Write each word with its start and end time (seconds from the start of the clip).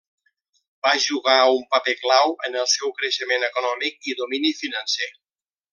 Va 0.87 0.93
jugar 1.03 1.35
un 1.59 1.67
paper 1.75 1.95
clau 2.01 2.33
en 2.49 2.59
el 2.63 2.67
seu 2.73 2.95
creixement 3.01 3.49
econòmic 3.51 4.13
i 4.13 4.21
domini 4.23 4.55
financer. 4.65 5.17